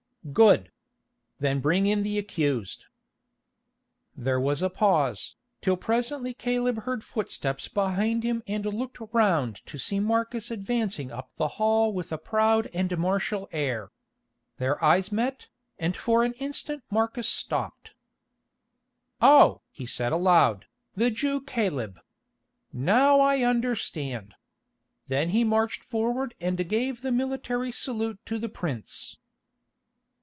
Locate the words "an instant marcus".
16.23-17.27